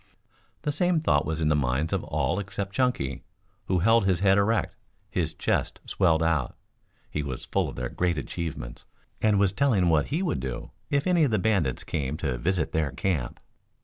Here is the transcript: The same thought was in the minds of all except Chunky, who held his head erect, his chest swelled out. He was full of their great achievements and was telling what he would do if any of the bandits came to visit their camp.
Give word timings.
The 0.63 0.71
same 0.71 0.99
thought 0.99 1.27
was 1.27 1.41
in 1.41 1.49
the 1.49 1.55
minds 1.55 1.93
of 1.93 2.03
all 2.05 2.39
except 2.39 2.73
Chunky, 2.73 3.21
who 3.65 3.77
held 3.77 4.03
his 4.07 4.21
head 4.21 4.35
erect, 4.35 4.75
his 5.11 5.35
chest 5.35 5.79
swelled 5.85 6.23
out. 6.23 6.57
He 7.11 7.21
was 7.21 7.45
full 7.45 7.69
of 7.69 7.75
their 7.75 7.89
great 7.89 8.17
achievements 8.17 8.83
and 9.21 9.39
was 9.39 9.53
telling 9.53 9.89
what 9.89 10.07
he 10.07 10.23
would 10.23 10.39
do 10.39 10.71
if 10.89 11.05
any 11.05 11.23
of 11.23 11.29
the 11.29 11.37
bandits 11.37 11.83
came 11.83 12.17
to 12.17 12.39
visit 12.39 12.71
their 12.71 12.89
camp. 12.89 13.39